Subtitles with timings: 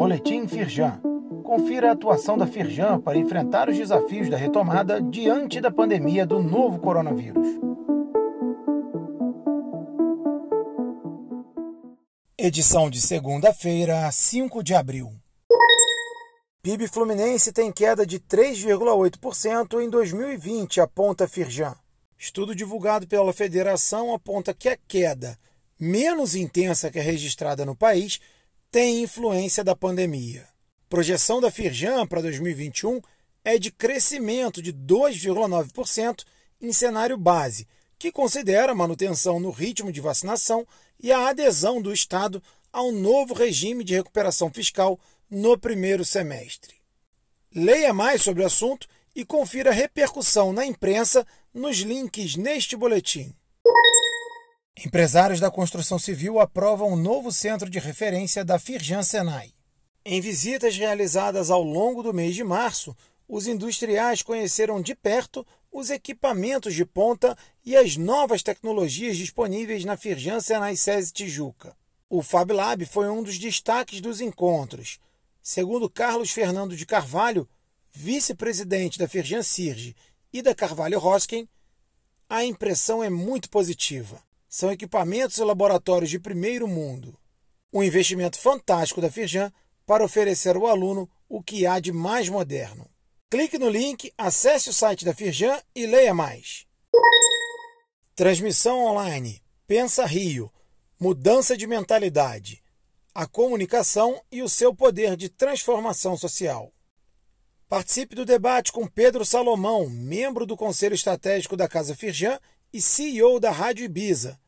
[0.00, 0.98] Boletim Firjan.
[1.44, 6.42] Confira a atuação da Firjan para enfrentar os desafios da retomada diante da pandemia do
[6.42, 7.46] novo coronavírus.
[12.38, 15.12] Edição de segunda-feira, 5 de abril.
[16.62, 21.76] PIB Fluminense tem queda de 3,8% em 2020, aponta Firjan.
[22.16, 25.36] Estudo divulgado pela federação aponta que a queda,
[25.78, 28.18] menos intensa que a registrada no país,
[28.70, 30.46] tem influência da pandemia.
[30.88, 33.00] Projeção da Firjan para 2021
[33.44, 36.24] é de crescimento de 2,9%
[36.60, 37.66] em cenário base,
[37.98, 40.66] que considera a manutenção no ritmo de vacinação
[41.00, 42.40] e a adesão do Estado
[42.72, 46.76] ao novo regime de recuperação fiscal no primeiro semestre.
[47.52, 53.34] Leia mais sobre o assunto e confira a repercussão na imprensa nos links neste boletim.
[54.82, 59.52] Empresários da construção civil aprovam um novo centro de referência da Firjan Senai.
[60.02, 62.96] Em visitas realizadas ao longo do mês de março,
[63.28, 69.98] os industriais conheceram de perto os equipamentos de ponta e as novas tecnologias disponíveis na
[69.98, 71.76] Firjan Senai SESI Tijuca.
[72.08, 74.98] O Fab Lab foi um dos destaques dos encontros.
[75.42, 77.46] Segundo Carlos Fernando de Carvalho,
[77.92, 79.94] vice-presidente da Firjan Sirge
[80.32, 81.46] e da Carvalho Rosken,
[82.30, 84.29] a impressão é muito positiva.
[84.52, 87.16] São equipamentos e laboratórios de primeiro mundo.
[87.72, 89.52] Um investimento fantástico da Firjan
[89.86, 92.90] para oferecer ao aluno o que há de mais moderno.
[93.30, 96.66] Clique no link, acesse o site da Firjan e leia mais.
[98.16, 99.40] Transmissão online.
[99.68, 100.52] Pensa Rio.
[100.98, 102.60] Mudança de mentalidade.
[103.14, 106.72] A comunicação e o seu poder de transformação social.
[107.68, 112.36] Participe do debate com Pedro Salomão, membro do Conselho Estratégico da Casa Firjan
[112.72, 114.39] e CEO da Rádio Ibiza.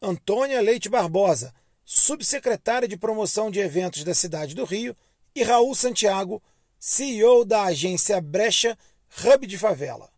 [0.00, 1.52] Antônia Leite Barbosa,
[1.84, 4.94] subsecretária de Promoção de Eventos da cidade do Rio.
[5.34, 6.42] E Raul Santiago,
[6.78, 8.78] CEO da agência Brecha
[9.24, 10.08] Hub de Favela.